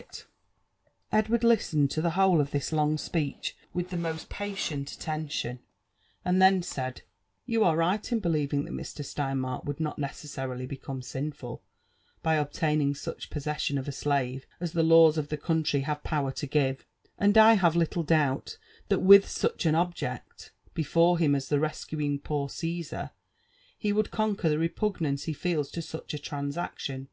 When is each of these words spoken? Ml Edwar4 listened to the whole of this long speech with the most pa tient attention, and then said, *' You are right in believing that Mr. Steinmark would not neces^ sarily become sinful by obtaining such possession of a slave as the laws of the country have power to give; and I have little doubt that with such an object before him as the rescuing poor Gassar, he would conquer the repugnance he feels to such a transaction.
Ml 0.00 0.24
Edwar4 1.12 1.42
listened 1.42 1.90
to 1.90 2.00
the 2.00 2.12
whole 2.12 2.40
of 2.40 2.52
this 2.52 2.72
long 2.72 2.96
speech 2.96 3.54
with 3.74 3.90
the 3.90 3.98
most 3.98 4.30
pa 4.30 4.46
tient 4.46 4.94
attention, 4.94 5.58
and 6.24 6.40
then 6.40 6.62
said, 6.62 7.02
*' 7.24 7.30
You 7.44 7.62
are 7.64 7.76
right 7.76 8.10
in 8.10 8.18
believing 8.18 8.64
that 8.64 8.72
Mr. 8.72 9.04
Steinmark 9.04 9.66
would 9.66 9.78
not 9.78 9.98
neces^ 9.98 10.28
sarily 10.34 10.66
become 10.66 11.02
sinful 11.02 11.62
by 12.22 12.36
obtaining 12.36 12.94
such 12.94 13.28
possession 13.28 13.76
of 13.76 13.86
a 13.86 13.92
slave 13.92 14.46
as 14.58 14.72
the 14.72 14.82
laws 14.82 15.18
of 15.18 15.28
the 15.28 15.36
country 15.36 15.80
have 15.80 16.02
power 16.02 16.32
to 16.32 16.46
give; 16.46 16.86
and 17.18 17.36
I 17.36 17.52
have 17.60 17.76
little 17.76 18.02
doubt 18.02 18.56
that 18.88 19.00
with 19.02 19.28
such 19.28 19.66
an 19.66 19.74
object 19.74 20.50
before 20.72 21.18
him 21.18 21.34
as 21.34 21.50
the 21.50 21.60
rescuing 21.60 22.18
poor 22.20 22.48
Gassar, 22.48 23.10
he 23.76 23.92
would 23.92 24.10
conquer 24.10 24.48
the 24.48 24.58
repugnance 24.58 25.24
he 25.24 25.34
feels 25.34 25.70
to 25.72 25.82
such 25.82 26.14
a 26.14 26.18
transaction. 26.18 27.08